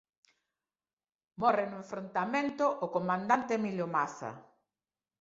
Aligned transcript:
Morre 1.43 1.65
no 1.69 1.77
enfrontamento 1.83 2.63
o 2.85 2.87
Comandante 2.95 3.51
Emilio 3.59 3.87
Maza. 3.95 4.31